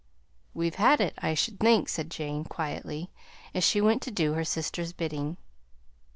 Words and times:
"We've 0.55 0.73
had 0.81 0.99
it, 0.99 1.13
I 1.19 1.35
should 1.35 1.59
think," 1.59 1.87
said 1.87 2.09
Jane 2.09 2.43
quietly, 2.43 3.11
as 3.53 3.63
she 3.63 3.79
went 3.81 4.01
to 4.01 4.09
do 4.09 4.33
her 4.33 4.43
sister's 4.43 4.93
bidding. 4.93 5.37